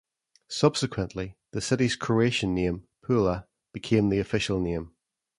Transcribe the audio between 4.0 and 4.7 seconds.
the official